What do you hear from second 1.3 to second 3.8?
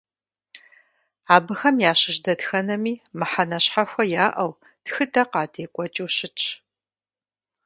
Абыхэм ящыщ дэтхэнэми мыхьэнэ